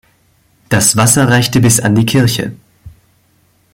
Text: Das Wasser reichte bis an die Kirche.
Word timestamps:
Das 0.69 0.97
Wasser 0.97 1.27
reichte 1.27 1.59
bis 1.59 1.79
an 1.79 1.93
die 1.93 2.07
Kirche. 2.07 2.55